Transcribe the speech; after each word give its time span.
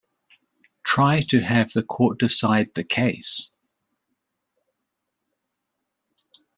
Try 0.83 1.21
to 1.29 1.41
have 1.41 1.73
the 1.73 1.83
court 1.83 2.17
decide 2.17 2.73
the 2.73 2.83
case. 2.83 3.55